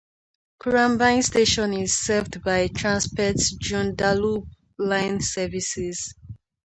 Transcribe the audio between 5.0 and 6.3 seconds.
services.